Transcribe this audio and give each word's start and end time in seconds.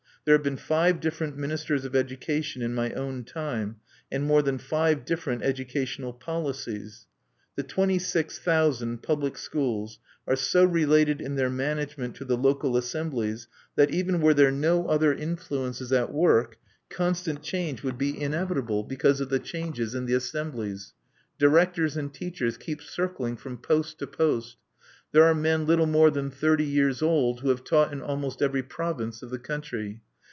There 0.23 0.35
have 0.35 0.43
been 0.43 0.57
five 0.57 0.99
different 0.99 1.35
ministers 1.35 1.83
of 1.83 1.95
education 1.95 2.61
in 2.61 2.75
my 2.75 2.91
own 2.93 3.23
time, 3.23 3.77
and 4.11 4.23
more 4.23 4.43
than 4.43 4.59
five 4.59 5.03
different 5.03 5.41
educational 5.41 6.13
policies. 6.13 7.07
The 7.55 7.63
twenty 7.63 7.97
six 7.97 8.37
thousand 8.37 9.01
public 9.01 9.35
schools 9.35 9.97
are 10.27 10.35
so 10.35 10.63
related 10.63 11.21
in 11.21 11.37
their 11.37 11.49
management 11.49 12.13
to 12.17 12.25
the 12.25 12.37
local 12.37 12.77
assemblies 12.77 13.47
that, 13.75 13.89
even 13.89 14.21
were 14.21 14.35
no 14.51 14.85
other 14.87 15.11
influences 15.11 15.91
at 15.91 16.13
work, 16.13 16.59
constant 16.87 17.41
change 17.41 17.81
would 17.81 17.97
be 17.97 18.21
inevitable 18.21 18.83
because 18.83 19.21
of 19.21 19.29
the 19.29 19.39
changes 19.39 19.95
in 19.95 20.05
the 20.05 20.13
assemblies. 20.13 20.93
Directors 21.39 21.97
and 21.97 22.13
teachers 22.13 22.57
keep 22.57 22.83
circling 22.83 23.37
from 23.37 23.57
post 23.57 23.97
to 23.97 24.05
post; 24.05 24.57
there 25.13 25.23
are 25.23 25.33
men 25.33 25.65
little 25.65 25.87
more 25.87 26.11
than 26.11 26.29
thirty 26.29 26.63
years 26.63 27.01
old 27.01 27.39
who 27.39 27.49
have 27.49 27.63
taught 27.63 27.91
in 27.91 28.03
almost 28.03 28.43
every 28.43 28.61
province 28.61 29.23
of 29.23 29.31
the 29.31 29.39
country. 29.39 30.03